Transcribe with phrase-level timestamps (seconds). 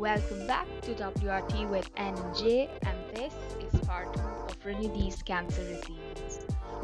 [0.00, 6.40] Welcome back to WRT with NJ, and this is part 2 of Renidhi's Cancer Resilience.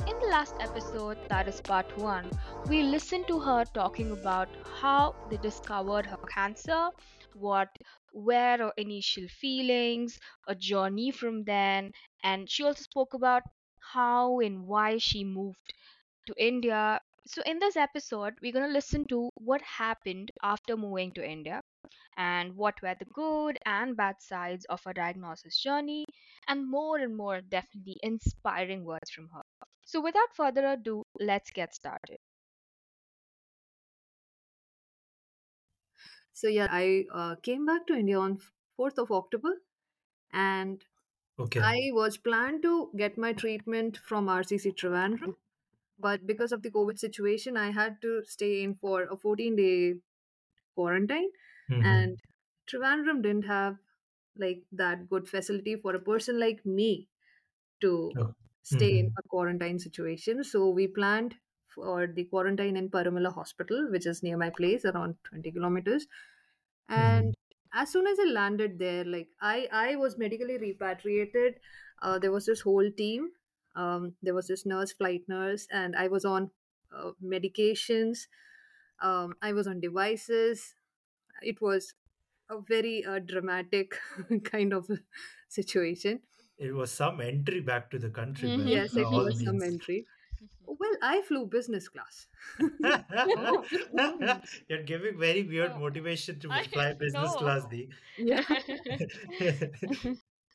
[0.07, 2.35] In the last episode, that is part 1,
[2.67, 6.91] we listened to her talking about how they discovered her cancer,
[7.33, 7.71] what
[8.13, 11.93] were her initial feelings, a journey from then,
[12.23, 13.43] and she also spoke about
[13.95, 15.73] how and why she moved
[16.27, 17.01] to India.
[17.27, 21.61] So, in this episode, we're going to listen to what happened after moving to India
[22.17, 26.07] and what were the good and bad sides of her diagnosis journey,
[26.49, 29.43] and more and more definitely inspiring words from her.
[29.85, 32.19] So, without further ado, let's get started.
[36.33, 38.39] So yeah, I uh, came back to India on
[38.77, 39.63] 4th of October
[40.33, 40.85] and
[41.39, 41.73] Okay.
[41.73, 45.37] I was planned to get my treatment from RCC Trivandrum,
[45.99, 49.95] but because of the COVID situation, I had to stay in for a 14 day
[50.75, 51.31] quarantine.
[51.69, 52.11] Mhm.
[52.11, 52.19] And
[52.69, 53.79] Trivandrum didn't have
[54.37, 57.09] like that good facility for a person like me
[57.81, 58.35] to Oh.
[58.63, 59.17] stay in Mhm.
[59.19, 60.45] a quarantine situation.
[60.45, 61.37] So we planned
[61.69, 66.07] for the quarantine in Parumala Hospital, which is near my place, around 20 kilometers.
[66.89, 67.35] And
[67.73, 71.61] as soon as I landed there, like I, I was medically repatriated.
[72.03, 73.33] Uh, there was this whole team.
[73.77, 76.51] Um, there was this nurse, flight nurse, and I was on
[76.97, 78.27] uh, medications.
[79.03, 80.75] Um, I was on devices.
[81.43, 81.95] It was
[82.51, 83.95] a very uh, dramatic
[84.45, 84.89] kind of
[85.49, 86.21] situation.
[86.59, 88.49] It was some entry back to the country.
[88.49, 88.69] Mhm.
[88.69, 90.07] Yes, it all was some entry.
[90.65, 92.27] Well, I flew business class.
[94.69, 95.79] You're giving very weird Oh.
[95.81, 97.39] motivation to I fly business know.
[97.39, 97.89] class, Dee.
[98.19, 98.43] Yeah.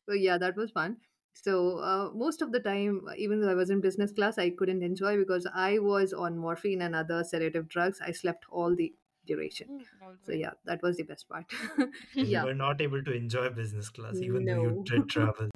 [0.07, 0.97] So yeah, that was fun.
[1.33, 4.83] So uh, most of the time, even though I was in business class, I couldn't
[4.83, 7.99] enjoy because I was on morphine and other sedative drugs.
[8.05, 8.93] I slept all the
[9.25, 9.67] duration.
[9.69, 10.39] Mm, all So good.
[10.39, 11.45] yeah, that was the best part.
[12.15, 14.83] you yeah, were not able to enjoy business class, even though you no.
[14.83, 15.49] did travel.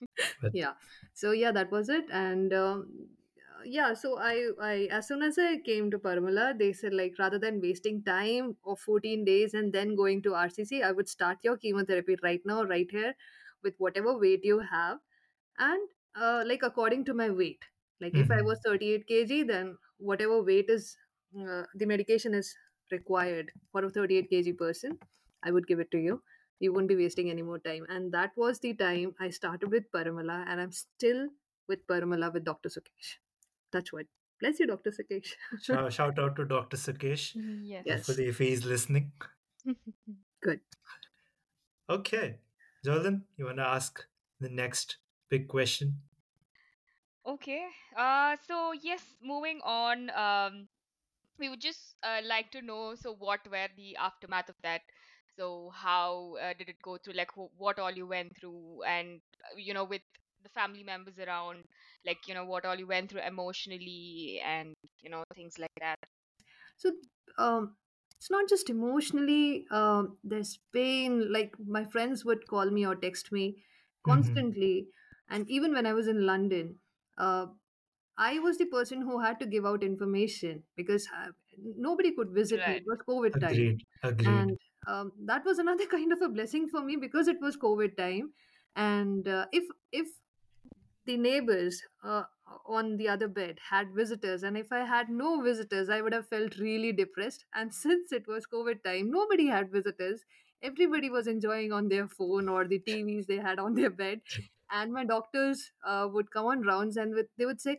[0.42, 0.72] But yeah.
[1.12, 2.04] So yeah, that was it.
[2.10, 2.88] And um,
[3.38, 7.16] uh, yeah, so I, I as soon as I came to Parumala, they said like
[7.18, 11.38] rather than wasting time of 14 days and then going to RCC, I would start
[11.42, 13.14] your chemotherapy right now, right here,
[13.62, 14.98] with whatever weight you have
[15.58, 17.64] and uh, like according to my weight
[18.00, 18.46] like if i Mhm.
[18.50, 20.96] was 38 kg then whatever weight is
[21.40, 22.54] uh, the medication is
[22.90, 24.98] required for a 38 kg person
[25.42, 26.22] i would give it to you
[26.58, 29.90] you won't be wasting any more time and that was the time i started with
[29.96, 31.28] parumala and i'm still
[31.68, 33.12] with parumala with dr sukesh
[33.76, 34.08] touch wood
[34.40, 36.76] bless you dr sukesh shout, shout out to Dr.
[36.76, 37.36] Sukesh.
[37.36, 37.84] yes.
[37.86, 38.06] Yes.
[38.06, 39.12] Hopefully, if he's listening.
[40.42, 40.60] good
[41.88, 42.40] Okay.
[42.84, 44.06] Jordan, you want to ask
[44.38, 44.98] the next
[45.30, 46.02] big question?
[47.26, 47.66] Okay.
[47.96, 50.10] Uh, so yes, moving on.
[50.10, 50.68] Um,
[51.38, 52.94] we would just uh, like to know.
[52.94, 54.82] So, what were the aftermath of that?
[55.36, 57.14] So, how uh, did it go through?
[57.14, 60.02] Like, wh- what all you went through, and uh, you know, with
[60.42, 61.64] the family members around,
[62.06, 65.98] like, you know, what all you went through emotionally, and you know, things like that.
[66.76, 66.90] so
[67.38, 67.76] um
[68.20, 73.32] it's not just emotionally um there's pain like my friends would call me or text
[73.32, 73.46] me
[74.06, 74.50] Mhm.
[74.52, 74.88] constantly
[75.28, 76.78] and even when i was in london
[77.18, 77.46] uh
[78.18, 81.30] i was the person who had to give out information because uh,
[81.88, 82.82] nobody could visit me Right.
[82.82, 83.84] it was covid time Agreed.
[84.02, 84.36] Agreed.
[84.36, 87.96] and um, that was another kind of a blessing for me because it was covid
[87.96, 88.32] time
[88.76, 90.08] and uh, if if
[91.04, 92.24] the neighbors uh,
[92.66, 96.26] on the other bed had visitors and if i had no visitors i would have
[96.28, 97.44] felt really depressed.
[97.54, 100.24] And since it was covid time nobody had visitors.
[100.62, 104.20] Everybody was enjoying on their phone or the tvs they had on their bed.
[104.70, 107.78] And my doctors uh, would come on rounds and with, they would say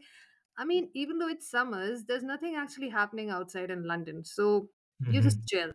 [0.58, 4.24] i mean even though it's summers there's nothing actually happening outside in london.
[4.26, 4.70] So
[5.08, 5.48] you just Mhm.
[5.48, 5.74] chill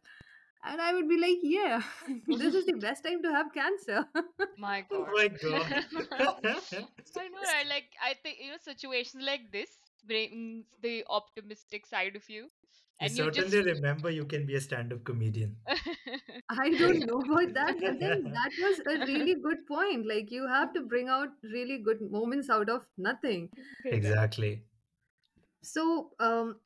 [0.65, 1.83] and i would be like yeah
[2.29, 4.05] this is the best time to have cancer
[4.59, 5.09] My God.
[5.09, 5.85] Oh God.
[5.93, 6.43] my god.
[7.19, 7.67] I know, right?
[7.69, 9.71] Like, I think you know, situations like this
[10.07, 12.51] brings the optimistic side of you, you
[13.01, 13.81] and you certainly just.
[13.81, 15.57] remember you can be a stand up comedian.
[16.49, 20.07] I don't know about that, but then that was a really good point.
[20.07, 23.51] Like you have to bring out really good moments out of nothing.
[23.85, 24.63] Exactly.
[25.63, 26.57] So, um,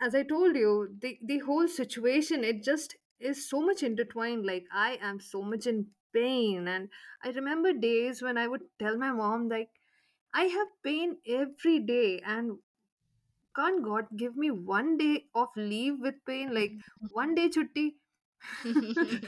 [0.00, 4.46] as I told you, the the whole situation it just is so much intertwined.
[4.46, 6.90] Like I am so much in pain, and
[7.22, 9.70] I remember days when I would tell my mom like
[10.34, 12.58] I have pain every day, and
[13.54, 16.78] can't God give me one day of leave with pain, like
[17.10, 17.96] one day chutti?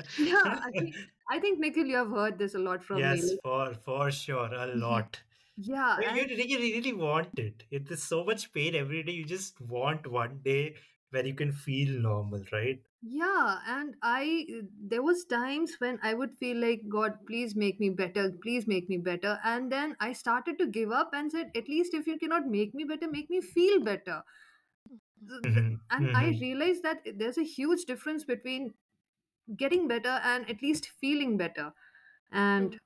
[0.16, 0.96] Yeah, I think
[1.30, 3.22] I think Nikhil, you have heard this a lot from me.
[3.22, 5.22] yes, Like, for for sure, a lot.
[5.56, 7.64] Yeah, you and really, really want it.
[7.70, 9.12] It is so much pain every day.
[9.12, 10.76] You just want one day
[11.10, 12.84] where you can feel normal, right?
[13.06, 17.90] Yeah, and I there was times when I would feel like God, please make me
[17.90, 21.68] better, please make me better, and then I started to give up and said, at
[21.68, 24.22] least if you cannot make me better, make me feel better.
[25.28, 28.74] Th- th- hmm And I hmm realized that there's a huge difference between
[29.56, 31.74] getting better and at least feeling better.
[32.32, 32.80] And.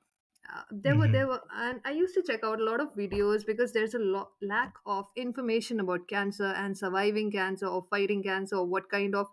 [0.52, 2.94] Uh, there were hmm there were and i used to check out a lot of
[2.94, 8.22] videos because there's a lot lack of information about cancer and surviving cancer or fighting
[8.22, 9.28] cancer or what kind of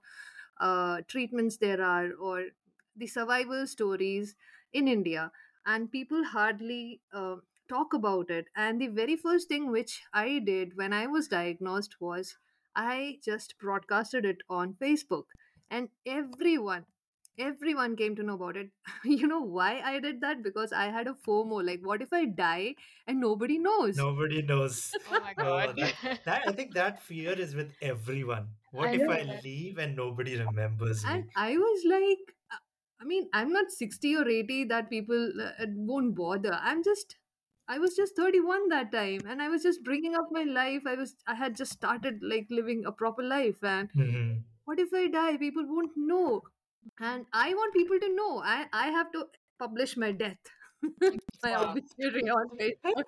[0.60, 2.46] uh, treatments there are or
[2.96, 4.36] the survival stories
[4.74, 5.32] in india.
[5.66, 7.38] And people hardly uh,
[7.68, 8.50] talk about it.
[8.56, 12.38] And the very first thing which i did when i was diagnosed was
[12.76, 15.26] i just broadcasted it on facebook.
[15.70, 16.86] And everyone
[17.38, 18.72] everyone came to know about it
[19.04, 20.44] you know why I did that?
[20.44, 21.66] Because I had a FOMO.
[21.66, 22.76] Like, what if I die
[23.08, 24.04] and nobody knows?
[24.04, 24.96] Nobody knows.
[25.06, 25.74] Oh my Oh, god.
[25.74, 28.58] that that I think that fear is with everyone.
[28.70, 29.44] What I if I that.
[29.44, 31.32] leave and nobody remembers And me?
[31.36, 32.58] I was like, uh,
[33.00, 36.54] I mean, I'm not 60 or 80 that people uh, won't bother.
[36.54, 37.18] I'm just,
[37.68, 40.84] I was just 31 that time and I was just bringing up my life.
[40.86, 43.64] I was, I had just started like living a proper life.
[43.64, 45.38] And hmm what if I die?
[45.38, 46.44] People won't know.
[47.00, 48.42] And I want people to know.
[48.44, 49.28] I, I have to
[49.60, 50.38] publish my death.
[51.44, 51.56] my Wow.
[51.56, 53.06] obituary on Facebook.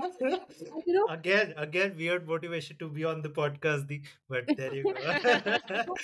[0.20, 0.38] And,
[0.86, 3.88] you know, again, again, weird motivation to be on the podcast.
[3.88, 5.12] The but there you go.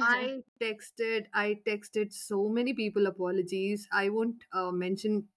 [0.00, 3.88] I texted, I texted so many people apologies.
[3.92, 5.28] I won't uh, mention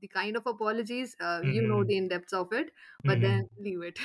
[0.00, 1.16] the kind of apologies.
[1.20, 2.70] Uh, you know hmm the in depths of it,
[3.04, 3.98] but then hmm leave it.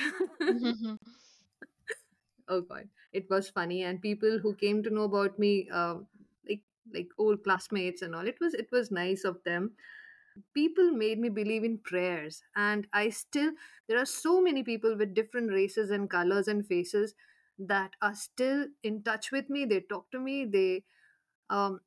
[2.48, 6.06] Oh god, it was funny, and people who came to know about me, um,
[6.48, 6.62] like
[6.94, 8.26] like old classmates and all.
[8.26, 9.72] It was it was nice of them.
[10.54, 13.52] People made me believe in prayers, and I still
[13.88, 17.14] there are so many people with different races and colors and faces
[17.58, 19.64] that are still in touch with me.
[19.64, 20.44] They talk to me.
[20.44, 20.84] They
[21.50, 21.80] um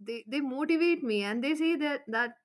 [0.00, 2.36] they they motivate me and they say that that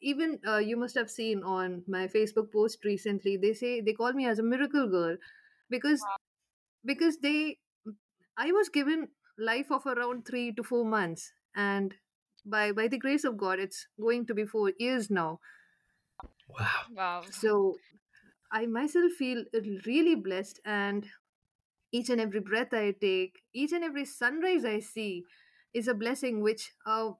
[0.00, 4.12] even uh, you must have seen on my facebook post recently they say they call
[4.12, 5.16] me as a miracle girl
[5.70, 6.08] because
[6.84, 7.58] because they
[8.36, 11.96] i was given life of around 3 to 4 months and
[12.44, 15.40] by by the grace of god it's going to be 4 years now
[16.48, 16.86] Wow.
[16.90, 17.24] Wow.
[17.30, 17.78] so
[18.52, 19.44] i myself feel
[19.86, 21.10] really blessed and
[21.92, 25.24] each and every breath i take each and every sunrise i see
[25.74, 27.12] is a blessing which uh,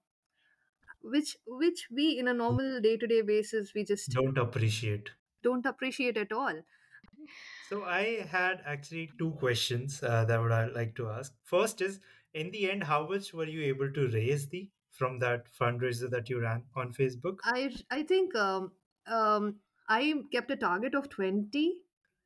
[1.02, 5.12] which which we in a normal day to day basis we just Don't appreciate.
[5.42, 6.62] don't appreciate at all.
[7.70, 11.32] So I had actually two questions uh, that would I like to ask.
[11.44, 12.00] First is,
[12.34, 16.28] in the end, how much were you able to raise the from that fundraiser that
[16.28, 17.36] you ran on Facebook?
[17.44, 18.72] I I think um,
[19.06, 19.54] um,
[19.88, 21.76] I kept a target of twenty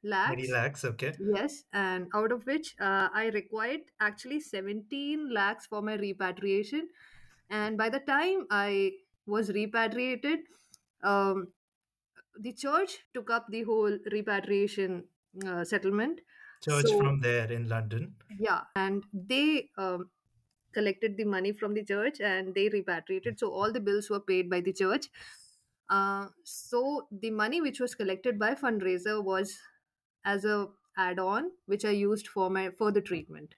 [0.02, 0.32] lakhs.
[0.32, 0.85] 20 lakhs.
[0.85, 1.12] lakhs, okay.
[1.37, 6.88] Yes, and out of which uh, I required actually seventeen lakhs for my repatriation.
[7.50, 8.93] And by the time I
[9.26, 10.38] was repatriated,
[11.02, 11.49] um,
[12.41, 15.05] the church took up the whole repatriation
[15.47, 16.21] uh, settlement.
[16.61, 18.17] Church So from there in London.
[18.39, 20.11] yeah, and they um,
[20.73, 23.39] collected the money from the church and they repatriated.
[23.39, 25.07] So all the bills were paid by the church.
[25.89, 29.58] Uh, so the money which was collected by fundraiser was
[30.25, 33.56] as a add-on which I used for my further treatment.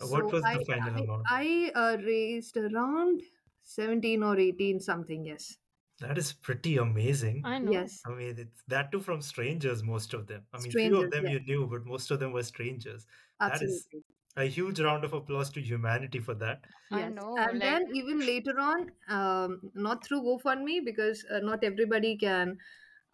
[0.00, 1.28] Uh, What So was the I final I, amount?
[1.28, 3.22] I uh, raised around
[3.62, 5.24] 17 or 18 something.
[5.24, 5.58] Yes.
[6.00, 7.50] That is pretty amazing.
[7.52, 7.72] I know.
[7.72, 8.06] Yes.
[8.06, 10.46] I mean, it's that too from strangers, most of them.
[10.52, 11.28] I mean, few of them Yeah.
[11.28, 13.06] you knew, but most of them were strangers.
[13.40, 13.48] Absolutely.
[13.48, 13.88] That is
[14.36, 16.66] a huge round of applause to humanity for that.
[16.90, 17.50] I Yes, know.
[17.50, 22.58] and Like, then even later on, um, not through GoFundMe because uh, not everybody can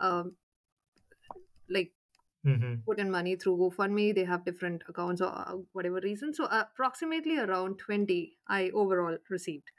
[0.01, 0.37] um,
[1.69, 1.93] like
[2.45, 4.15] hmm put in money through GoFundMe.
[4.15, 6.35] They have different accounts or uh, whatever reason.
[6.35, 9.71] So approximately around 20 I overall received.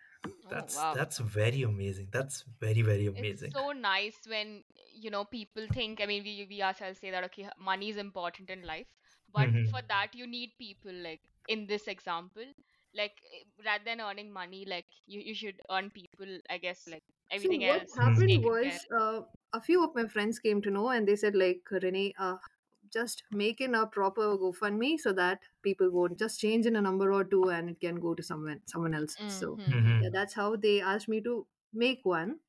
[0.45, 0.97] Oh That's wow.
[0.97, 2.09] that's very amazing.
[2.11, 3.53] That's very very amazing It's amazing.
[3.53, 4.63] so nice when,
[4.93, 8.49] you know, people think, I mean, we, we ourselves say that, okay, money is important
[8.49, 8.87] in life,
[9.31, 12.45] but hmm for that you need people, like in this example,
[12.93, 17.03] like eh, rather than earning money, like you, you should earn people, I guess, like
[17.35, 18.81] So everything what else is happened taken care.
[18.81, 19.21] was uh,
[19.53, 22.37] a few of my friends came to know and they said like Rini, uh,
[22.91, 27.11] just make in a proper GoFundMe so that people won't just change in a number
[27.13, 29.17] or two and it can go to someone someone else.
[29.27, 29.79] So Mm-hmm.
[29.79, 32.39] hmm yeah, that's how they asked me to make one,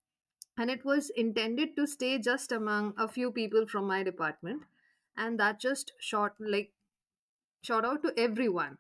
[0.59, 4.65] and it was intended to stay just among a few people from my department,
[5.17, 6.73] and that just shot like
[7.63, 8.79] shot out to everyone.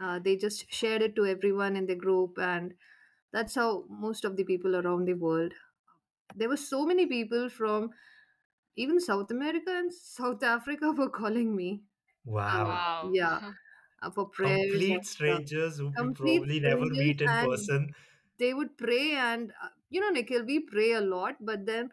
[0.00, 2.74] Uh, they just shared it to everyone in the group, and
[3.32, 5.54] that's how most of the people around the world.
[6.36, 7.90] There were so many people from
[8.78, 11.84] even South America and South Africa were calling me.
[12.46, 12.64] Uh, Wow.
[12.64, 13.16] Wow.
[13.20, 13.52] yeah,
[14.02, 17.94] uh, for prayers Complete uh, strangers who we complete probably never meet in person.
[18.38, 21.90] they would pray and uh, you know nikhil we pray a lot but then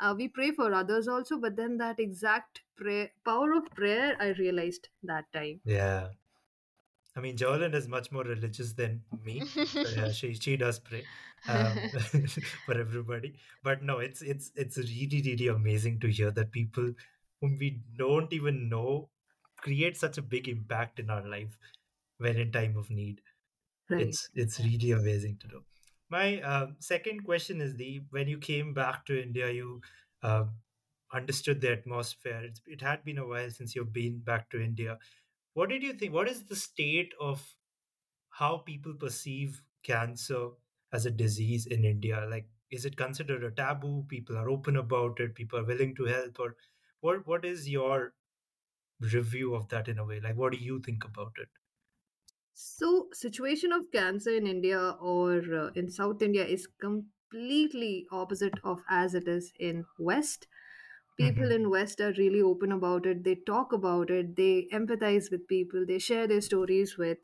[0.00, 4.28] uh, we pray for others also but then that exact prayer power of prayer i
[4.42, 6.12] realized that time Yeah.
[7.16, 9.48] I mean, Jolene is much more religious than me,
[9.82, 11.08] yeah, she she does pray
[11.48, 11.78] um,
[12.66, 13.34] for everybody.
[13.62, 16.92] But no, it's it's it's really really amazing to hear that people
[17.40, 19.08] whom we don't even know
[19.58, 21.58] create such a big impact in our life
[22.18, 23.20] when in time of need.
[23.90, 25.62] right It's it's really amazing to know.
[26.08, 29.80] My um, second question is the when you came back to India, you
[30.22, 30.44] uh,
[31.12, 32.42] understood the atmosphere.
[32.44, 34.98] It's, it had been a while since you've been back to India.
[35.54, 36.12] What did you think?
[36.12, 37.42] What is the state of
[38.30, 40.48] how people perceive cancer
[40.96, 42.26] as a disease in India?
[42.30, 44.06] Like, is it considered a taboo?
[44.08, 45.34] People are open about it.
[45.34, 46.56] People are willing to help, or
[47.00, 47.26] what?
[47.26, 48.14] What is your
[49.00, 50.20] review of that in a way?
[50.20, 51.48] Like, what do you think about it?
[52.52, 54.80] so situation of cancer in india
[55.14, 60.46] or uh, in south india is completely opposite of as it is in west
[61.22, 65.30] people hmm in west are really open about it they talk about it they empathize
[65.30, 67.18] with people they share their stories with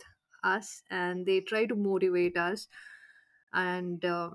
[0.45, 2.69] us and they try to motivate us
[3.53, 4.31] and uh,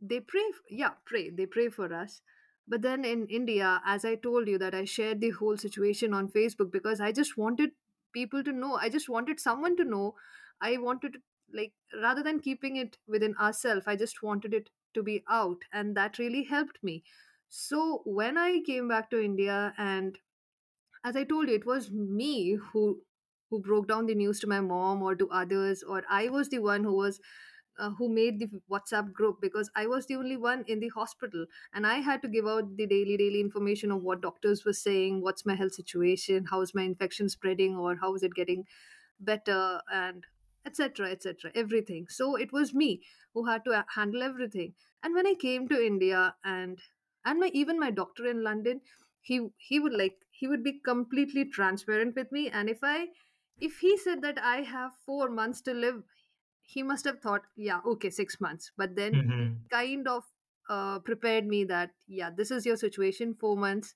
[0.00, 2.20] they pray yeah pray they pray for us.
[2.68, 6.28] But then in india as i told you that i shared the whole situation on
[6.36, 7.70] facebook because i just wanted
[8.12, 10.14] people to know i just wanted someone to know
[10.60, 11.18] i wanted
[11.60, 15.96] like rather than keeping it within ourselves i just wanted it to be out and
[15.96, 17.04] that really helped me.
[17.48, 20.18] So when i came back to india and
[21.04, 22.82] as i told you it was me who
[23.50, 26.58] who broke down the news to my mom or to others or i was the
[26.58, 27.20] one who was
[27.78, 31.46] uh, who made the WhatsApp group because I was the only one in the hospital
[31.72, 35.22] and I had to give out the daily daily information of what doctors were saying,
[35.22, 38.66] what's my health situation, how is my infection spreading or how is it getting
[39.18, 40.26] better and
[40.64, 42.08] etc etc everything.
[42.08, 43.02] So it was me
[43.34, 44.74] who had to a- handle everything.
[45.02, 46.80] And when i came to india and
[47.24, 48.80] and my even my doctor in london
[49.20, 53.08] he he would like he would be completely transparent with me and if i
[53.60, 56.02] if he said that i have 4 months to live
[56.66, 60.24] he must have thought yeah okay 6 months but then he hmm kind of
[60.68, 63.94] uh, prepared me that yeah this is your situation 4 months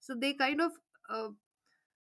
[0.00, 0.72] so they kind of
[1.10, 1.30] uh,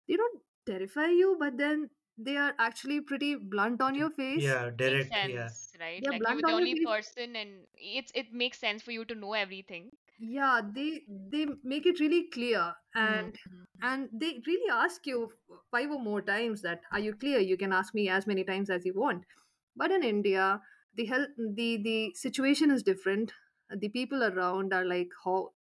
[0.08, 4.70] they don't terrify you but then they are actually pretty blunt on your face Yeah,
[4.84, 5.22] Makes direct.
[5.22, 5.54] Yeah.
[5.80, 6.04] right?
[6.04, 8.60] they're Like you were blunt the on your only face person, and it's it makes
[8.60, 9.92] sense for you to know everything.
[10.20, 13.38] yeah they they make it really clear and
[13.82, 15.32] and they really ask you
[15.72, 18.70] five or more times that are you clear you can ask me as many times
[18.70, 19.26] as you want
[19.78, 20.48] but in india
[20.96, 21.30] the health
[21.62, 23.34] the the situation is different.
[23.84, 25.54] The people around are like how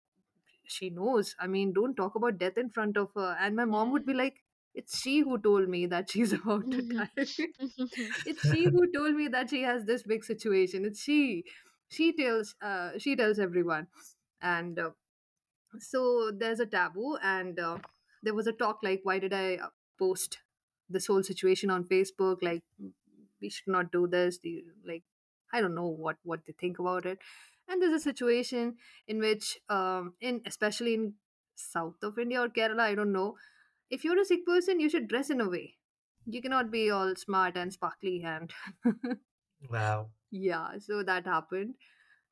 [0.65, 1.35] she knows.
[1.39, 3.37] I mean don't talk about death in front of her.
[3.41, 4.43] And my mom would be like
[4.75, 6.97] it's she who told me that she's about to Hmm.
[6.97, 7.11] die.
[8.25, 10.85] It's she who told me that she has this big situation.
[10.85, 11.45] It's she.
[11.89, 13.89] She tells uh, she tells everyone.
[14.41, 14.91] And uh,
[15.79, 17.79] so there's a taboo and uh,
[18.23, 20.39] there was a talk like why did i uh, post
[20.89, 22.43] this whole situation on facebook?
[22.43, 22.65] Like
[23.45, 25.05] we should not do this the- like
[25.53, 27.19] i don't know what what they think about it.
[27.69, 28.73] And there's a situation
[29.13, 31.05] in which um in especially in
[31.63, 33.29] south of india or kerala i don't know
[33.99, 35.77] if you're a sick person you should dress in a way.
[36.27, 38.53] You cannot be all smart and sparkly and
[39.71, 40.11] Wow.
[40.31, 41.75] yeah so that happened.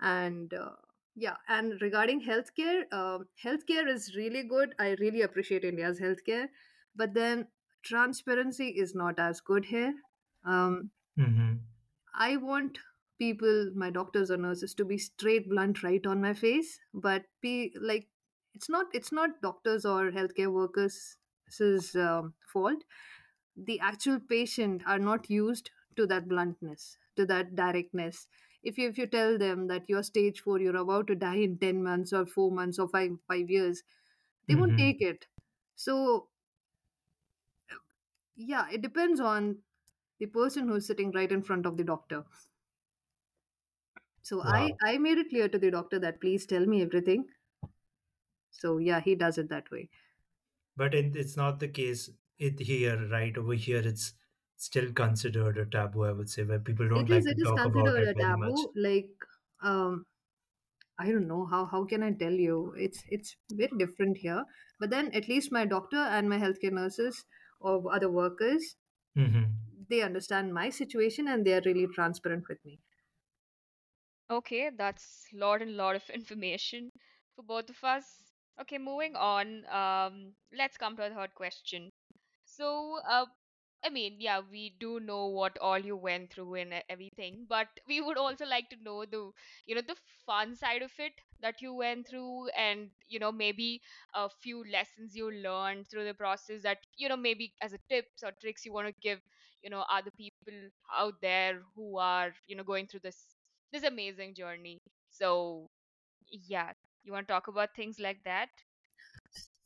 [0.00, 0.76] And uh,
[1.16, 4.74] yeah and regarding healthcare um, healthcare is really good.
[4.78, 6.48] I really appreciate india's healthcare
[6.96, 7.48] but then
[7.84, 9.94] transparency is not as good here.
[10.46, 11.64] Um, hmm
[12.14, 12.78] i want
[13.18, 17.72] people my doctors or nurses to be straight blunt right on my face but be
[17.80, 18.08] like
[18.54, 21.16] it's not it's not doctors or healthcare workers
[21.96, 22.84] um, fault.
[23.56, 28.28] The actual patient are not used to that bluntness to that directness.
[28.62, 31.58] If you if you tell them that you're stage 4 you're about to die in
[31.58, 33.82] 10 months or 4 months or 5 5 years
[34.48, 35.26] they won't hmm take it.
[35.76, 36.30] So
[38.34, 39.62] yeah it depends on
[40.22, 42.24] the person who's sitting right in front of the doctor
[44.28, 44.78] so i Wow.
[44.88, 47.24] i made it clear to the doctor that please tell me everything
[48.50, 49.88] so yeah he does it that way
[50.76, 53.34] But it, it's not the case it here, right?
[53.38, 54.12] Over here, it's
[54.56, 57.38] still considered a taboo, I would say, where people don't it is like to it
[57.42, 59.10] is talk about considered it a taboo like
[59.62, 60.06] um
[60.98, 62.72] I don't know how how can I tell you?
[62.78, 64.44] It's it's very different here.
[64.80, 67.26] But then at least my doctor and my healthcare nurses
[67.60, 68.76] or other workers,
[69.16, 69.44] hmm
[69.92, 72.80] they understand my situation and they are really transparent with me.
[74.30, 76.90] Okay, that's a lot and lot of information
[77.36, 78.32] for both of us.
[78.60, 79.64] Okay, moving on.
[79.66, 81.92] Um, let's come to our third question.
[82.44, 83.26] So, uh,
[83.84, 88.00] I mean, yeah, we do know what all you went through and everything, but we
[88.00, 89.30] would also like to know the,
[89.66, 93.80] you know, the fun side of it that you went through and, you know, maybe
[94.14, 98.22] a few lessons you learned through the process that, you know, maybe as a tips
[98.22, 99.18] or tricks you want to give,
[99.62, 100.52] you know, other people
[100.96, 103.18] out there who are, you know, going through this
[103.72, 104.78] this amazing journey.
[105.10, 105.70] So,
[106.30, 106.72] yeah,
[107.04, 108.48] you want to talk about things like that?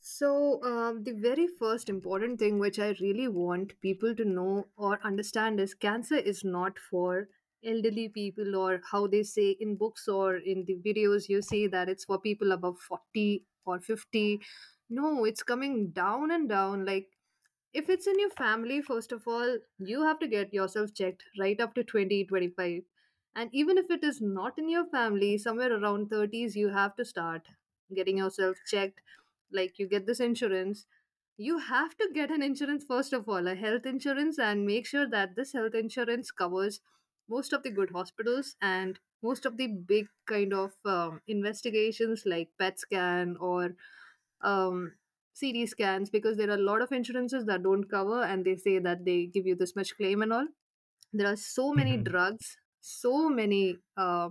[0.09, 4.97] So, um, the very first important thing which I really want people to know or
[5.03, 7.27] understand is cancer is not for
[7.63, 11.89] elderly people or how they say in books or in the videos you see that
[11.89, 14.41] it's for people above 40 or 50.
[14.89, 16.85] No, it's coming down and down.
[16.85, 17.09] Like,
[17.73, 21.59] if it's in your family, first of all, you have to get yourself checked right
[21.61, 22.83] up to 20 25,
[23.35, 27.05] And even if it is not in your family, somewhere around 30s, you have to
[27.05, 27.47] start
[27.93, 28.99] getting yourself checked
[29.51, 30.85] like you get this insurance
[31.37, 35.07] you have to get an insurance first of all a health insurance and make sure
[35.09, 36.79] that this health insurance covers
[37.29, 42.49] most of the good hospitals and most of the big kind of um, investigations like
[42.59, 43.75] pet scan or
[44.41, 44.93] um,
[45.35, 48.79] ct scans because there are a lot of insurances that don't cover and they say
[48.79, 50.47] that they give you this much claim and all
[51.13, 52.03] there are so many Mhm.
[52.03, 54.29] drugs so many uh,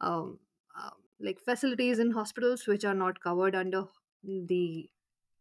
[0.00, 0.38] um,
[0.76, 3.86] um, like facilities in hospitals which are not covered under
[4.46, 4.90] the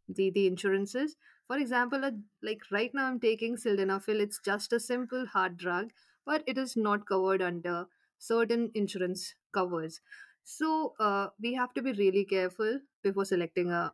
[0.10, 1.16] the the insurances.
[1.48, 2.12] For example uh,
[2.44, 4.22] like right now i'm taking sildenafil.
[4.22, 5.92] It's just a simple heart drug
[6.26, 7.88] but it is not covered under
[8.20, 10.02] certain insurance covers.
[10.44, 13.94] So uh, we have to be really careful before selecting a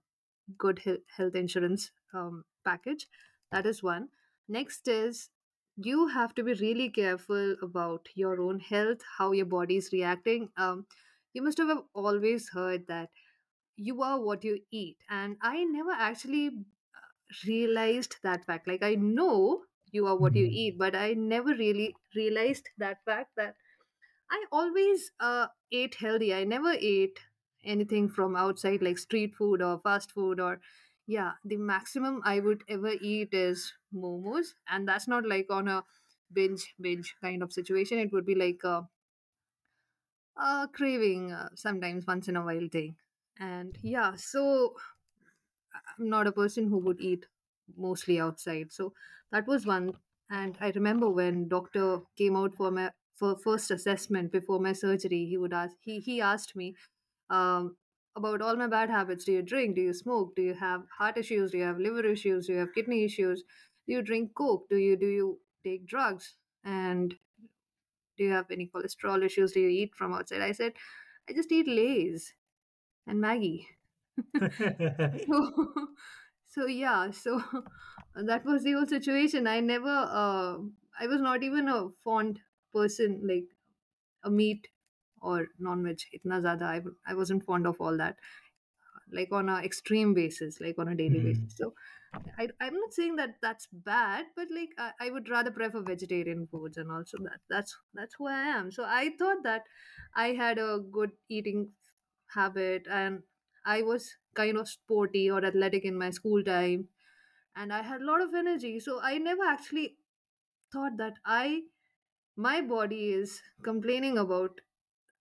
[0.57, 3.07] good he- health insurance um, package.
[3.51, 4.09] That is one.
[4.47, 5.29] Next is
[5.77, 10.50] you have to be really careful about your own health how your body is reacting.
[10.57, 10.85] Um,
[11.33, 13.09] you must have always heard that
[13.75, 14.97] you are what you eat.
[15.10, 17.02] And i never actually uh,
[17.47, 18.67] realized that fact.
[18.67, 20.52] Like i know you are what you Mhm.
[20.52, 23.56] eat but i never really realized that fact that
[24.32, 26.34] i always uh, ate healthy.
[26.34, 27.19] I never ate
[27.63, 30.62] anything from outside like street food or fast food or
[31.08, 34.56] yeah the maximum i would ever eat is momos.
[34.67, 35.86] And that's not like on a
[36.32, 38.00] binge binge kind of situation.
[38.00, 38.89] It would be like a,
[40.36, 42.95] a craving uh, sometimes once in a while thing
[43.39, 44.76] and yeah so
[45.98, 47.26] I'm not a person who would eat
[47.78, 48.72] mostly outside.
[48.72, 48.93] So
[49.32, 49.93] that was one.
[50.30, 55.26] And I remember when doctor came out for my for first assessment before my surgery,
[55.26, 56.76] he would ask he he asked me
[57.30, 57.76] um,
[58.15, 59.26] about all my bad habits.
[59.26, 59.76] Do you drink?
[59.76, 60.36] Do you smoke?
[60.36, 61.52] Do you have heart issues?
[61.52, 62.48] Do you have liver issues?
[62.48, 63.43] Do you have kidney issues?
[63.88, 64.67] Do you drink coke?
[64.69, 66.36] Do you do you take drugs?
[66.63, 67.15] And
[68.17, 69.52] do you have any cholesterol issues?
[69.54, 70.41] Do you eat from outside?
[70.41, 70.74] I said,
[71.30, 72.34] I just eat Lay's
[73.08, 73.68] and Maggi.
[75.28, 75.38] so
[76.46, 77.42] so yeah so
[78.16, 79.48] that was the whole situation.
[79.48, 79.89] I never
[80.24, 80.58] uh,
[81.00, 82.39] i was not even a fond
[82.74, 83.46] person like
[84.24, 84.68] a meat
[85.22, 86.63] or non-veg itna zyada.
[86.63, 88.18] I, I wasn't fond of all that
[89.12, 91.26] like on a extreme basis like on a daily Mhm.
[91.28, 91.56] basis.
[91.56, 91.74] So
[92.38, 96.48] I, i'm not saying that that's bad but like I, I would rather prefer vegetarian
[96.48, 98.72] foods and also that that's that's who i am.
[98.72, 99.63] So i thought that
[100.16, 101.72] i had a good eating
[102.36, 103.24] habit and
[103.65, 106.88] i was kind of sporty or athletic in my school time
[107.56, 108.80] and i had a lot of energy.
[108.80, 109.98] So i never actually
[110.72, 111.63] thought that i
[112.36, 114.62] my body is complaining about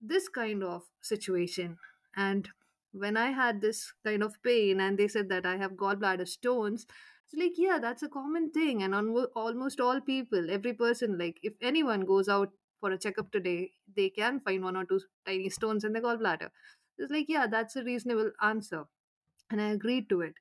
[0.01, 1.79] this kind of situation.
[2.17, 2.49] And
[2.93, 6.87] when i had this kind of pain and they said that i have gallbladder stones
[7.25, 11.39] it's like yeah that's a common thing and on almost all people every person like
[11.43, 15.49] if anyone goes out for a checkup today they can find one or two tiny
[15.49, 16.51] stones in the gallbladder
[16.99, 18.85] it's like yeah that's a reasonable answer
[19.51, 20.35] and i agreed to it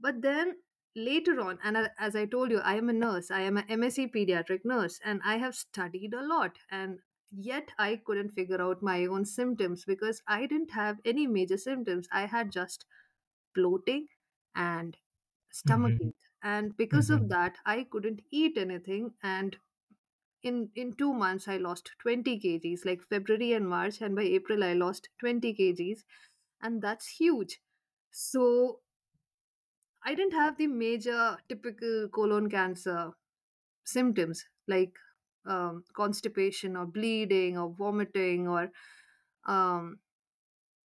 [0.00, 0.56] but then
[0.96, 3.30] later on, and as I told you, I am a nurse.
[3.30, 6.58] I am a MSc pediatric nurse, and I have studied a lot.
[6.70, 11.56] And yet, I couldn't figure out my own symptoms because I didn't have any major
[11.58, 12.08] symptoms.
[12.12, 12.86] I had just
[13.54, 14.08] bloating
[14.54, 14.96] and
[15.50, 16.00] stomach Mhm.
[16.00, 16.14] ache.
[16.42, 17.30] And because of Mhm.
[17.30, 19.14] that, I couldn't eat anything.
[19.22, 19.58] And
[20.42, 24.00] in, in two months, I lost 20 kgs, like February and March.
[24.00, 26.04] And by April, I lost 20 kgs.
[26.60, 27.60] And that's huge.
[28.10, 28.80] So
[30.02, 33.12] I didn't have the major typical colon cancer
[33.84, 34.98] symptoms like
[35.46, 38.70] um, constipation or bleeding or vomiting or
[39.46, 40.00] um,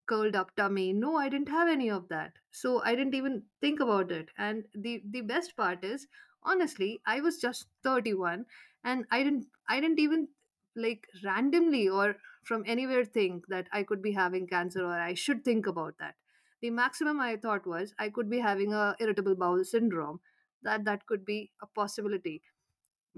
[0.07, 0.93] curled up tummy.
[0.93, 2.35] No, I didn't have any of that.
[2.51, 4.31] So I didn't even think about it.
[4.39, 6.09] And the the best part is
[6.43, 8.47] honestly, I was just 31
[8.85, 10.29] and I didn't I didn't even
[10.77, 15.45] like randomly or from anywhere think that I could be having cancer or I should
[15.45, 16.17] think about that.
[16.61, 20.21] The maximum I thought was I could be having a irritable bowel syndrome
[20.63, 22.43] that that could be a possibility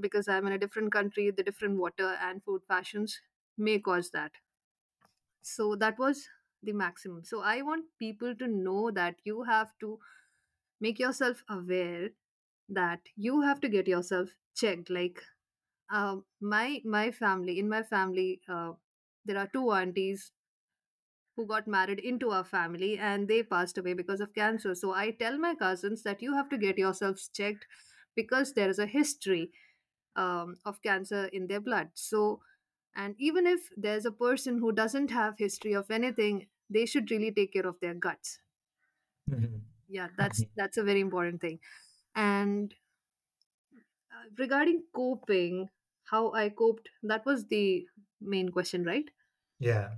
[0.00, 3.20] because I'm in a different country, the different water and food fashions
[3.58, 4.32] may cause that.
[5.42, 6.28] So that was
[6.62, 7.22] the maximum.
[7.24, 10.00] So I want people to know that you have to
[10.80, 12.10] make yourself aware
[12.68, 14.90] that you have to get yourself checked.
[14.90, 15.22] Like
[15.94, 18.74] uh, my my family, in my family, uh,
[19.24, 20.32] there are two aunties
[21.36, 24.74] who got married into our family and they passed away because of cancer.
[24.74, 27.66] So I tell my cousins that you have to get yourselves checked
[28.14, 29.52] because there is a history
[30.16, 31.90] um, of cancer in their blood.
[31.94, 32.42] So,
[32.96, 37.32] and even if there's a person who doesn't have history of anything, they should really
[37.32, 38.40] take care of their guts.
[39.26, 39.64] Mhm.
[39.88, 41.60] Yeah, that's that's a very important thing.
[42.14, 42.74] And
[44.12, 45.68] uh, regarding coping,
[46.10, 47.86] how I coped, that was the
[48.20, 49.10] main question, right?
[49.58, 49.96] Yeah.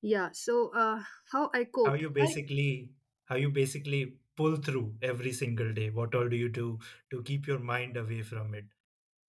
[0.00, 0.30] Yeah.
[0.32, 1.88] So, uh, how I coped.
[1.88, 2.92] How you I basically
[3.24, 5.90] how you basically pull through every single day.
[5.90, 6.78] What all do you do
[7.10, 8.66] to keep your mind away from it?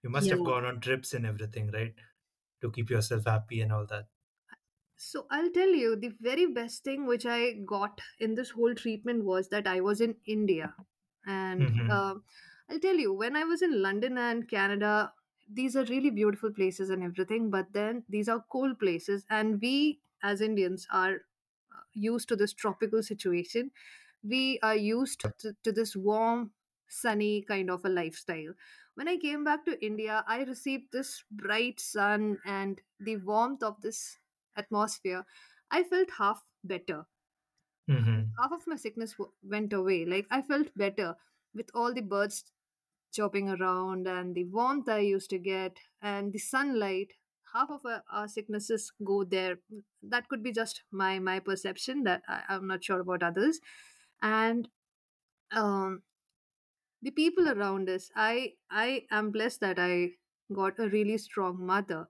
[0.03, 0.31] You must yeah.
[0.31, 1.95] have gone on trips and everything, right?
[2.61, 4.09] To keep yourself happy and all that.
[4.97, 9.23] So I'll tell you the very best thing which I got in this whole treatment
[9.23, 10.75] was that I was in India,
[11.25, 12.23] and hmm um
[12.69, 15.13] I'll tell you when I was in London and Canada,
[15.49, 20.01] these are really beautiful places and everything, but then these are cold places, and we
[20.23, 21.15] as Indians are
[21.75, 23.71] uh, used to this tropical situation.
[24.23, 26.53] We are used to, to this warm,
[26.87, 28.53] sunny kind of a lifestyle.
[28.95, 33.81] When I came back to India, I received this bright sun and the warmth of
[33.81, 34.17] this
[34.55, 35.25] atmosphere,
[35.71, 37.07] I felt half better.
[37.87, 40.03] hmm Half of my sickness w- went away.
[40.03, 41.15] Like I felt better
[41.53, 42.43] with all the birds
[43.11, 47.13] chirping around and the warmth I used to get and the sunlight.
[47.53, 49.57] Half of our, sicknesses go there.
[50.03, 52.03] That could be just my my perception.
[52.03, 53.59] That I, I'm not sure about others.
[54.21, 54.69] And
[55.51, 56.03] um,
[57.01, 58.11] the people around us.
[58.15, 60.11] I I am blessed that I
[60.53, 62.07] got a really strong mother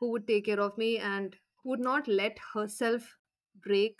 [0.00, 3.16] who would take care of me and would not let herself
[3.62, 3.98] break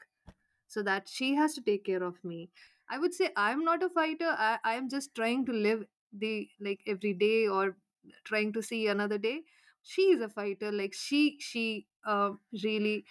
[0.68, 2.50] so that she has to take care of me
[2.90, 6.50] i would say i'm not a fighter i, I am just trying to live the
[6.60, 7.76] like every day or
[8.24, 9.44] trying to see another day
[9.82, 12.32] she is a fighter like she she uh,
[12.64, 13.04] really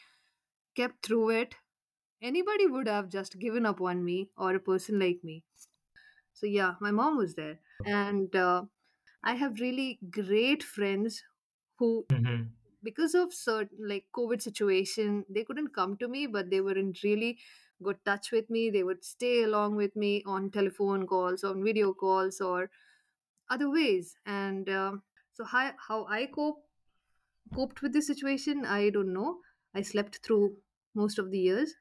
[0.75, 1.55] kept through it.
[2.21, 5.43] Anybody would have just given up on me or a person like me.
[6.33, 7.59] So yeah my mom was there.
[7.85, 8.65] And uh,
[9.23, 11.23] i have really great friends
[11.79, 16.61] who hmm because of certain like covid situation they couldn't come to me but they
[16.61, 17.39] were in really
[17.83, 18.69] good touch with me.
[18.69, 22.69] They would stay along with me on telephone calls on video calls or
[23.51, 24.17] other ways.
[24.25, 26.65] And um, so how, how i cope
[27.55, 29.41] coped with this situation i don't know.
[29.73, 30.57] I slept through
[30.95, 31.75] most of the years.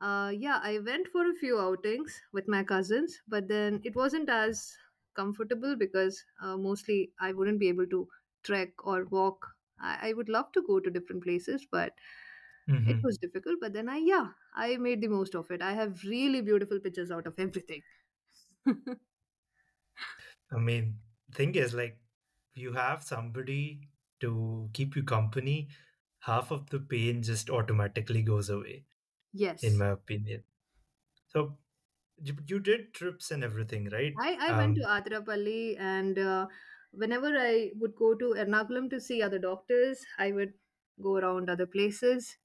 [0.00, 4.28] Uh, yeah i went for a few outings with my cousins but then it wasn't
[4.28, 4.76] as
[5.14, 8.08] comfortable because uh, mostly i wouldn't be able to
[8.44, 9.48] trek or walk.
[9.80, 11.94] I, I would love to go to different places but
[12.86, 13.58] it hmm was difficult.
[13.60, 15.62] But then i yeah i made the most of it.
[15.62, 17.82] I have really beautiful pictures out of everything
[20.50, 21.00] I mean,
[21.32, 22.00] thing is like
[22.54, 25.68] you have somebody to keep you company,
[26.20, 28.86] half of the pain just automatically goes away,
[29.32, 29.62] Yes.
[29.62, 30.44] in my opinion.
[31.28, 31.58] So
[32.22, 34.20] you, you did trips and everything, right?
[34.20, 36.48] I, I went to Um, Athirappilly and uh,
[36.90, 40.54] whenever I would go to Ernakulam to see other doctors, I would
[41.00, 42.36] go around other places.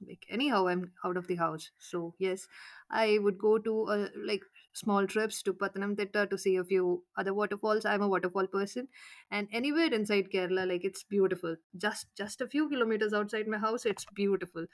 [0.00, 1.70] Like anyhow, I'm out of the house.
[1.78, 2.48] So yes,
[2.90, 7.34] I would go to uh, like small trips to Pathanamthitta to see a few other
[7.34, 7.84] waterfalls.
[7.84, 8.88] I'm a waterfall person,
[9.30, 11.56] and anywhere inside Kerala, like it's beautiful.
[11.76, 14.66] Just just a few kilometers outside my house, it's beautiful.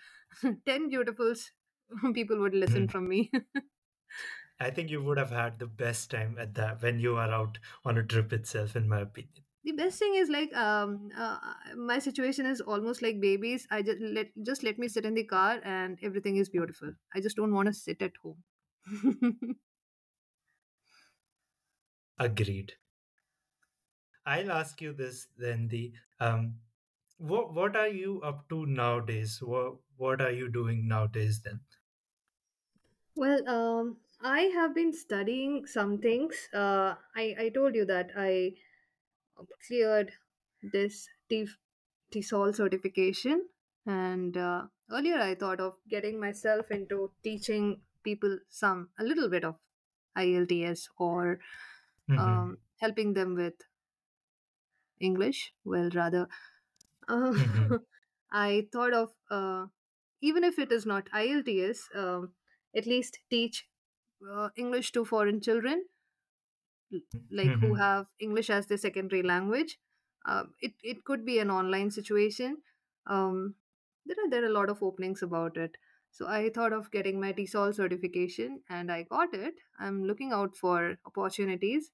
[0.66, 1.50] Ten beautifuls,
[2.14, 3.30] people would listen from me.
[4.60, 7.58] I think you would have had the best time at that when you are out
[7.86, 9.44] on a trip itself, in my opinion.
[9.64, 10.92] the best thing is like um
[11.24, 11.38] uh,
[11.76, 15.24] my situation is almost like babies i just let just let me sit in the
[15.32, 18.38] car and everything is beautiful i just don't want to sit at home
[22.18, 22.74] Agreed.
[24.26, 26.60] I'll ask you this then the um
[27.16, 29.40] what what are you up to nowadays?
[29.42, 31.64] What what are you doing nowadays then?
[33.14, 38.54] well um i have been studying some things uh i i told you that i
[39.66, 40.12] cleared
[40.62, 41.48] this T-
[42.12, 43.48] TESOL certification
[43.86, 49.44] and uh, earlier i thought of getting myself into teaching people some a little bit
[49.44, 49.56] of
[50.16, 51.40] IELTS or
[52.10, 52.46] Mm-hmm.
[52.46, 53.54] um, helping them with
[55.00, 55.54] English.
[55.64, 56.28] Well, rather,
[57.08, 57.76] uh, Mm-hmm.
[58.30, 59.68] I thought of uh,
[60.20, 62.34] even if it is not IELTS, um,
[62.74, 63.68] at least teach
[64.28, 65.86] uh, English to foreign children
[67.30, 69.78] like who hmm have english as their secondary language
[70.24, 72.62] uh, it, it could be an online situation
[73.06, 73.54] um,
[74.04, 75.76] there are there are a lot of openings about it
[76.10, 80.56] so i thought of getting my TESOL certification and i got it i'm looking out
[80.56, 81.90] for opportunities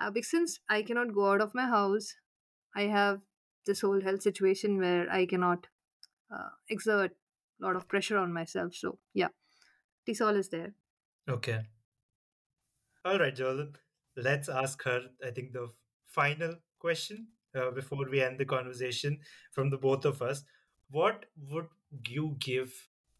[0.00, 2.14] uh, because since i cannot go out of my house
[2.74, 3.20] i have
[3.66, 5.66] this whole health situation where i cannot
[6.34, 7.12] uh, exert
[7.60, 9.28] a lot of pressure on myself so yeah
[10.06, 10.74] TESOL is there
[11.28, 11.60] Okay.
[13.04, 13.68] All right, Joel.
[14.16, 15.70] Let's ask her, I think, the
[16.06, 19.18] final question uh, before we end the conversation
[19.50, 20.44] from the both of us.
[20.90, 21.66] What would
[22.06, 22.72] you give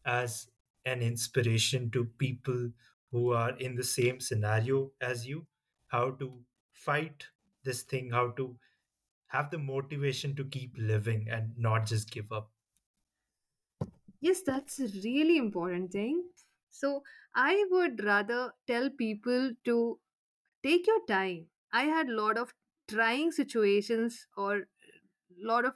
[0.05, 0.47] as
[0.85, 2.71] an inspiration to people
[3.11, 5.45] who are in the same scenario as you?
[5.87, 6.39] How to
[6.77, 7.29] fight
[7.63, 8.59] this thing, how to
[9.27, 12.53] have the motivation to keep living and not just give up?
[14.19, 16.29] Yes, that's a really important thing.
[16.69, 17.03] So
[17.35, 19.99] I would rather tell people to
[20.63, 21.49] take your time.
[21.73, 22.53] I had a lot of
[22.87, 24.67] trying situations or
[25.37, 25.75] lot of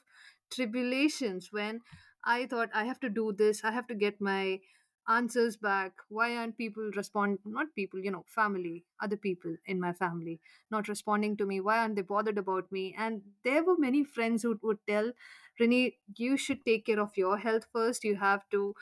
[0.52, 1.82] tribulations when
[2.24, 4.62] I thought I have to do this, I have to get my
[5.08, 5.94] answers back.
[6.10, 10.88] Why aren't people respond not people, you know, family, other people in my family not
[10.88, 11.60] responding to me?
[11.60, 12.96] Why aren't they bothered about me?
[12.98, 15.12] And there were many friends who would tell
[15.60, 18.04] Rini, you should take care of your health first.
[18.04, 18.76] You have to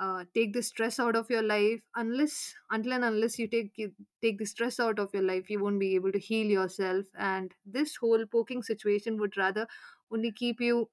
[0.00, 3.72] uh, take the stress out of your life unless until and unless you take
[4.22, 7.52] take the stress out of your life you won't be able to heal yourself and
[7.64, 9.66] this whole poking situation would rather
[10.10, 10.88] only keep you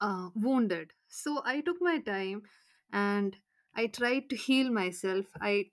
[0.00, 2.42] uh, wounded so i took my time
[2.92, 3.36] and
[3.76, 5.26] i tried to heal myself.
[5.40, 5.70] I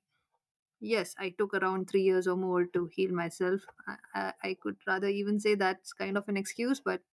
[0.82, 3.66] yes i took around 3 years or more to heal myself.
[3.88, 7.04] I, I, I could rather even say that's kind of an excuse but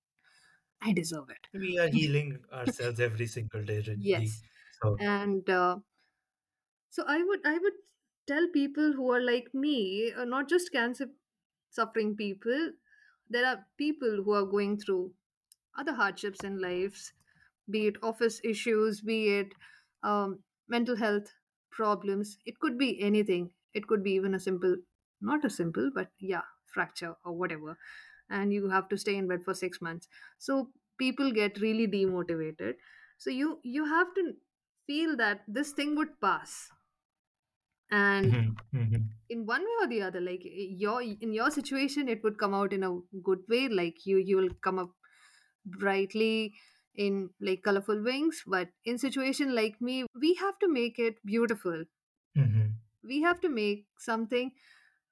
[0.83, 1.49] i deserve it.
[1.53, 4.01] We are healing ourselves every single day, really.
[4.01, 4.43] yes.
[4.83, 5.79] So, and uh,
[6.89, 7.73] So I would I would
[8.27, 11.11] tell people who are like me, uh, not just cancer
[11.71, 12.73] suffering people,
[13.29, 15.15] there are people who are going through
[15.77, 17.13] other hardships in lives,
[17.71, 19.55] be it office issues, be it
[20.03, 21.35] um, mental health
[21.71, 22.39] problems.
[22.47, 23.53] It could be anything.
[23.75, 24.77] It could be even a simple,
[25.21, 27.79] not a simple, but yeah, fracture or whatever.
[28.29, 30.09] And you have to stay in bed for six months.
[30.39, 32.77] So people get really demotivated.
[33.19, 34.35] So you you have to
[34.87, 36.71] feel that this thing would pass
[37.91, 42.23] and mhm, mhm, in one way or the other like your in your situation it
[42.25, 44.91] would come out in a good way like you you will come up
[45.67, 46.55] brightly
[46.95, 51.85] in like colorful wings but in situation like me we have to make it beautiful.
[52.37, 52.75] Mhm.
[53.03, 54.53] we have to make something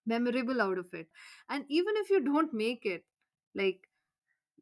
[0.07, 1.09] memorable out of it.
[1.49, 3.05] And even if you don't make it
[3.55, 3.89] like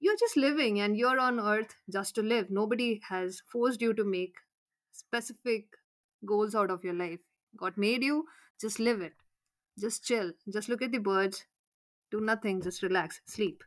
[0.00, 2.50] you're just living and you're on earth just to live.
[2.50, 4.34] Nobody has forced you to make
[4.92, 5.66] specific
[6.24, 7.20] goals out of your life.
[7.56, 8.26] God made you
[8.60, 9.14] just live it.
[9.78, 10.32] Just chill.
[10.52, 11.44] Just look at the birds.
[12.10, 12.62] Do nothing.
[12.62, 13.20] Just relax.
[13.26, 13.62] Sleep.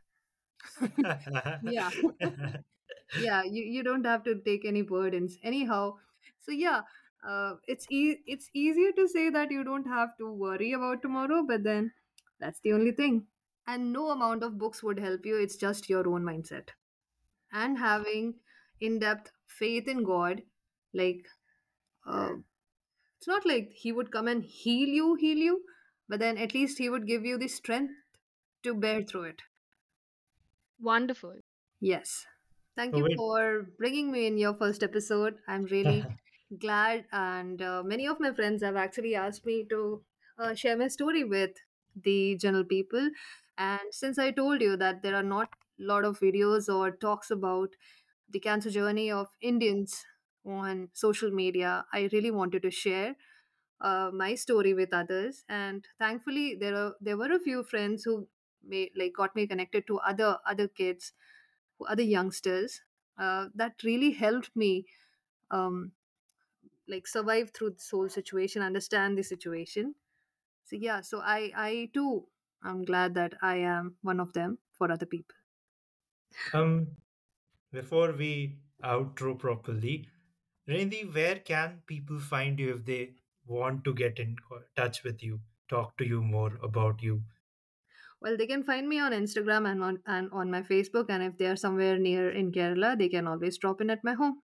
[1.62, 1.90] Yeah
[3.14, 5.38] yeah you, you don't have to take any burdens.
[5.42, 5.96] Anyhow
[6.40, 6.82] so yeah
[7.26, 11.42] uh, it's e- it's easier to say that you don't have to worry about tomorrow
[11.46, 11.92] but then
[12.38, 13.26] that's the only thing.
[13.66, 16.70] And no amount of books would help you it's just your own mindset.
[17.52, 18.36] And having
[18.80, 20.42] in-depth faith in god
[20.94, 21.26] like
[22.06, 22.34] uh,
[23.18, 25.64] it's not like he would come and heal you heal you
[26.08, 27.94] but then at least he would give you the strength
[28.62, 29.42] to bear through it.
[30.80, 31.42] Wonderful.
[31.80, 32.26] yes
[32.80, 35.38] thank you for bringing me in your first episode.
[35.46, 36.04] I'm really
[36.58, 40.04] glad and uh, many of my friends have actually asked me to
[40.38, 41.56] uh, share my story with
[41.94, 43.10] the general people.
[43.58, 47.30] And since i told you that there are not a lot of videos or talks
[47.30, 47.74] about
[48.28, 50.06] the cancer journey of indians
[50.46, 53.16] on social media i really wanted to share
[53.80, 55.44] uh, my story with others.
[55.48, 58.28] And thankfully there are there were a few friends who
[58.62, 61.12] made, like got me connected to other other kids
[61.88, 62.82] other youngsters
[63.18, 64.86] uh, that really helped me
[65.50, 65.92] um,
[66.88, 69.94] like survive through this whole situation understand the situation
[70.64, 72.26] so yeah so i i too
[72.64, 75.36] i'm glad that i am one of them for other people
[76.52, 76.86] um,
[77.72, 80.08] before we outro properly,
[80.66, 83.14] Randy, where can people find you if they
[83.46, 84.36] want to get in
[84.76, 87.22] touch with you, talk to you more about you?
[88.22, 91.36] Well they can find me on instagram and on and on my facebook and if
[91.38, 94.40] they are somewhere near in kerala they can always drop in at my home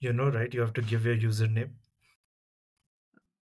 [0.00, 0.52] You know, right?
[0.54, 1.72] You have to give your username.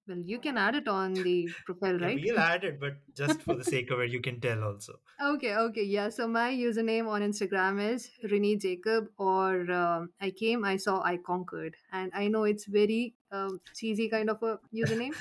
[0.08, 3.42] well you can add it on the profile Yeah, right we'll add it, but just
[3.44, 4.94] for the sake of it, you can tell also.
[5.22, 6.10] Okay, okay, yeah.
[6.10, 11.18] So my username on Instagram is Rini Jacob, or um, I came, I saw, I
[11.18, 15.14] conquered, and I know it's very um, cheesy kind of a username.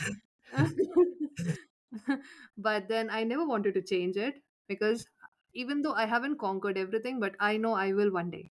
[2.57, 5.07] but then I never wanted to change it because
[5.53, 8.53] even though I haven't conquered everything, but I know I will one day.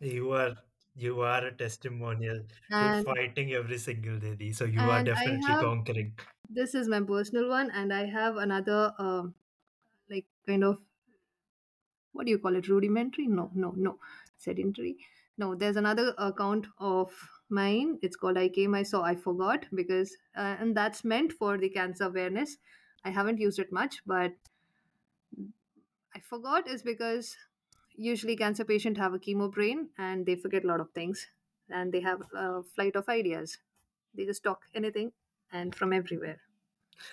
[0.00, 0.56] You are
[0.94, 2.46] you are a testimonial
[2.78, 4.52] to And fighting every single day.
[4.52, 6.18] So you are definitely have conquering.
[6.48, 9.34] this is my personal one, and I have another um,
[10.10, 10.82] like kind of
[12.12, 13.98] what do you call it rudimentary no no no
[14.36, 14.96] sedentary
[15.38, 17.12] no there's another account of
[17.48, 21.56] mine it's called i came i saw i forgot because uh, and that's meant for
[21.58, 22.56] the cancer awareness
[23.04, 24.34] i haven't used it much but
[26.14, 27.36] i forgot is because
[27.96, 31.26] usually cancer patients have a chemo brain and they forget a lot of things
[31.68, 33.58] and they have a flight of ideas
[34.14, 35.12] they just talk anything
[35.52, 36.40] and from everywhere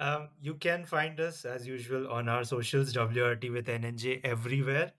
[0.00, 4.92] um, you can find us as usual on our socials, WRT with NNJ everywhere.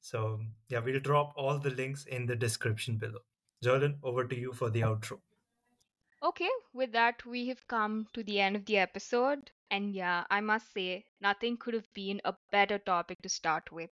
[0.00, 3.20] So yeah, we'll drop all the links in the description below.
[3.62, 5.18] Jordan, over to you for the outro.
[6.22, 9.50] Okay, with that, we have come to the end of the episode.
[9.70, 13.88] And yeah, I must say, nothing could have been a better topic to start with.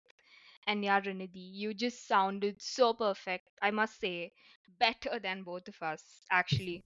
[0.67, 3.49] And yeah, Ranidhi, you just sounded so perfect.
[3.63, 4.33] I must say,
[4.79, 6.83] better than both of us, actually.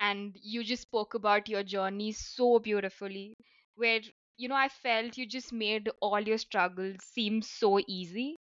[0.00, 3.36] And you just spoke about your journey so beautifully,
[3.76, 4.00] where,
[4.36, 8.36] you know, I felt you just made all your struggles seem so easy.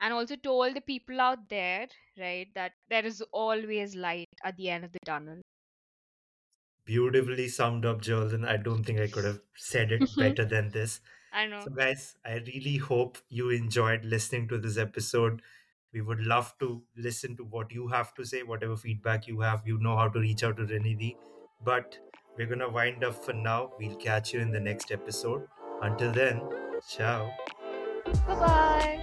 [0.00, 4.70] And also told the people out there, right, that there is always light at the
[4.70, 5.40] end of the tunnel.
[6.84, 8.44] Beautifully summed up, Jordan.
[8.44, 11.00] I don't think I could have said it better than this.
[11.32, 11.64] I So, know.
[11.76, 15.42] guys, I really hope you enjoyed listening to this episode.
[15.92, 19.62] We would love to listen to what you have to say, whatever feedback you have.
[19.66, 21.16] You know how to reach out to Renidhi.
[21.64, 21.98] But
[22.36, 23.72] we're going to wind up for now.
[23.78, 25.46] We'll catch you in the next episode.
[25.82, 26.40] Until then,
[26.88, 27.30] ciao.
[28.26, 29.00] Bye